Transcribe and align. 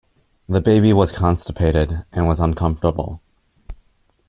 The 0.49 0.61
baby 0.61 0.93
was 0.93 1.11
constipated 1.11 2.05
and 2.11 2.27
was 2.27 2.39
uncomfortable. 2.39 3.21